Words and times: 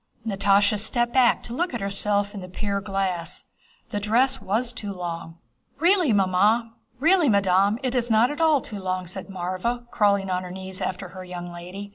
Natásha 0.25 0.79
stepped 0.79 1.13
back 1.13 1.43
to 1.43 1.53
look 1.53 1.75
at 1.75 1.79
herself 1.79 2.33
in 2.33 2.41
the 2.41 2.49
pier 2.49 2.81
glass. 2.81 3.43
The 3.91 3.99
dress 3.99 4.41
was 4.41 4.73
too 4.73 4.91
long. 4.91 5.37
"Really, 5.77 6.11
madam, 6.11 7.77
it 7.83 7.93
is 7.93 8.09
not 8.09 8.31
at 8.31 8.41
all 8.41 8.61
too 8.61 8.79
long," 8.79 9.05
said 9.05 9.27
Mávra, 9.27 9.87
crawling 9.91 10.31
on 10.31 10.41
her 10.41 10.49
knees 10.49 10.81
after 10.81 11.09
her 11.09 11.23
young 11.23 11.51
lady. 11.53 11.89